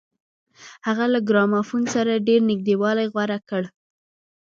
[0.87, 3.63] هغه له ګرامافون سره ډېر نږدېوالی غوره کړ.